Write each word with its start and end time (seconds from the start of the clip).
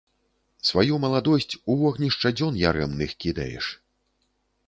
Сваю 0.69 0.95
маладосць 1.03 1.57
у 1.73 1.75
вогнішча 1.81 2.27
дзён 2.39 2.57
ярэмных 2.71 3.09
кідаеш. 3.25 3.65